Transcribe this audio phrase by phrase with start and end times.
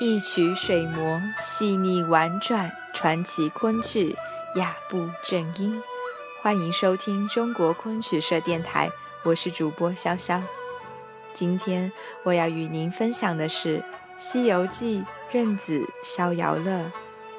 [0.00, 4.16] 一曲水磨，细腻婉转，传奇昆曲，
[4.54, 5.82] 雅步正音。
[6.40, 8.88] 欢迎收听中国昆曲社电台，
[9.24, 10.40] 我是主播潇潇。
[11.34, 11.90] 今天
[12.22, 13.78] 我要与您分享的是
[14.18, 15.00] 《西游记》
[15.32, 16.92] 任子逍遥乐，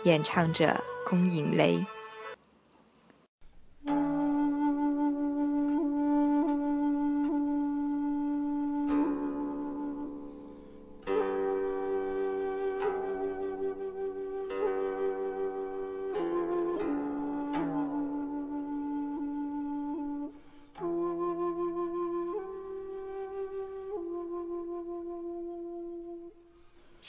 [0.03, 1.77] 演唱者龚颖雷。《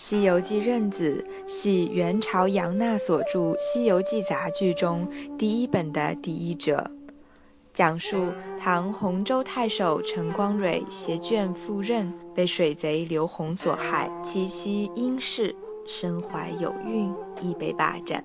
[0.03, 5.07] 西游记》任子系元朝杨娜所著《西游记》杂剧中
[5.37, 6.91] 第一本的第一折，
[7.75, 15.55] 讲述唐洪州太守陈光蕊携眷赴任，被水贼刘洪所害，其妻殷氏
[15.87, 18.25] 身怀有孕，亦被霸占，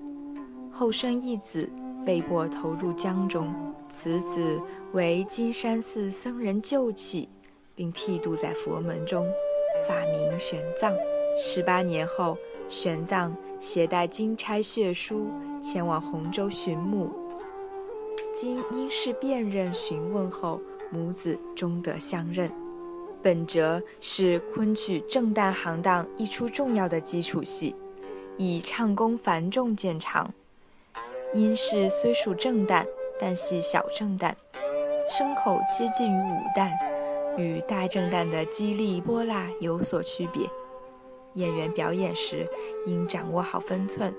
[0.72, 1.70] 后生一子，
[2.06, 3.54] 被迫投入江中。
[3.90, 4.58] 此子
[4.92, 7.28] 为金山寺僧人救起，
[7.74, 9.26] 并剃度在佛门中，
[9.86, 10.94] 法名玄奘。
[11.38, 12.36] 十八年后，
[12.68, 15.30] 玄奘携带金钗血书
[15.62, 17.10] 前往洪州寻母。
[18.34, 22.50] 经因氏辨认询问后，母子终得相认。
[23.22, 27.74] 本折是昆曲正旦行当一出重要的基础戏，
[28.38, 30.32] 以唱功繁重见长。
[31.34, 32.86] 因氏虽属正旦，
[33.18, 34.32] 但系小正旦，
[35.06, 36.70] 声口接近于武旦，
[37.36, 40.48] 与大正旦的激励波辣有所区别。
[41.36, 42.46] 演员表演时
[42.84, 44.12] 应掌握好分寸。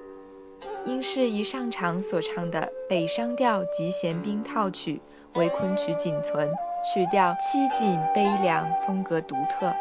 [0.86, 5.02] 应是一上场所唱的北商调集贤兵套曲
[5.36, 6.50] 为昆曲仅存，
[6.82, 9.72] 曲调凄紧悲凉，风格独特，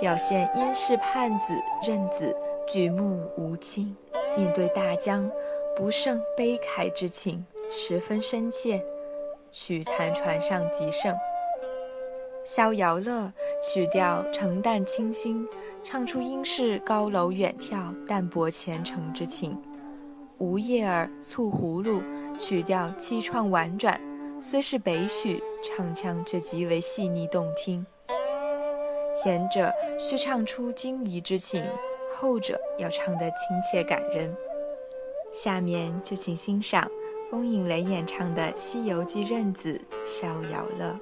[0.00, 1.54] 表现殷氏盼子
[1.86, 2.36] 任子
[2.66, 3.96] 举目无亲，
[4.36, 5.30] 面对大江
[5.76, 8.84] 不胜悲慨之情，十分深切。
[9.52, 11.16] 曲坛传上极盛。
[12.52, 15.46] 逍遥乐曲调澄淡清新，
[15.84, 19.56] 唱出应是高楼远眺、淡泊前程之情。
[20.38, 22.02] 吴叶儿醋葫芦
[22.40, 24.00] 曲调凄怆婉转，
[24.40, 27.86] 虽是北曲，唱腔却极为细腻动听。
[29.14, 31.62] 前者需唱出惊疑之情，
[32.12, 34.34] 后者要唱得亲切感人。
[35.32, 36.90] 下面就请欣赏
[37.30, 40.98] 龚颖雷演唱的《西游记》任子逍遥乐。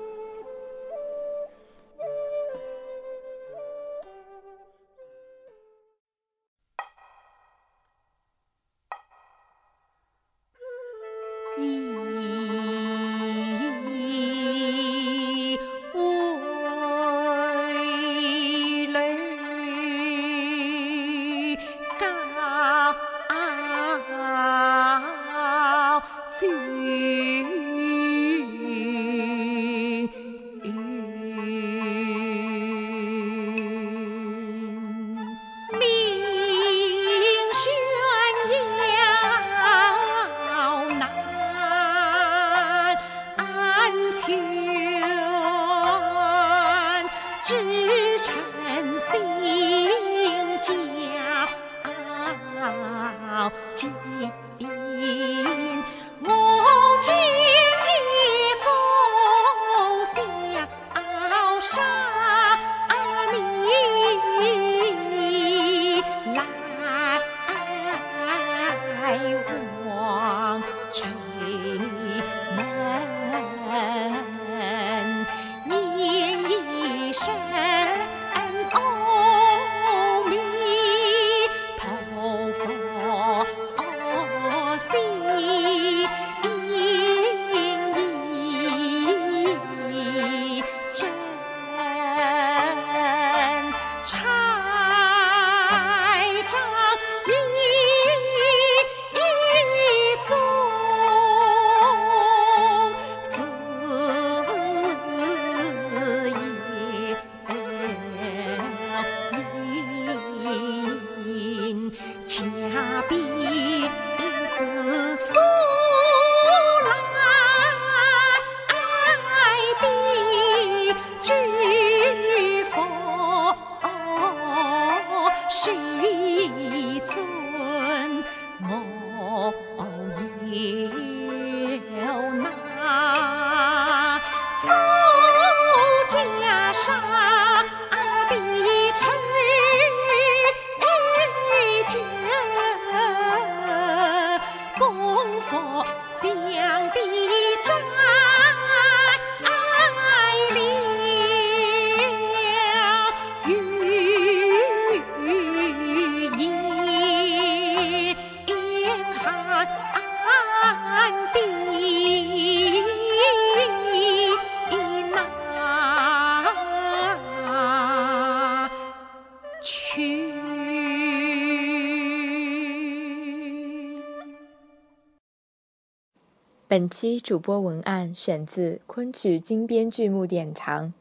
[176.70, 180.92] 本期主播文案选自昆曲精编剧目典藏，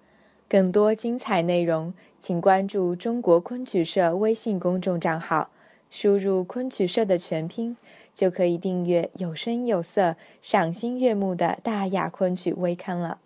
[0.48, 5.50] 更多精彩内容，请关注中国昆曲社微信公众账号，
[5.90, 7.76] 输入“昆曲社”的全拼，
[8.14, 13.20] 就可以订阅有声有色、赏心悦目的大雅昆曲微刊了。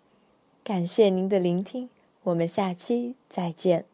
[0.64, 1.88] 感谢您的聆听，
[2.24, 3.91] 我们下期再见。